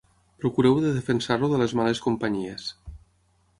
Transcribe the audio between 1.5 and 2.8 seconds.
de les males companyies.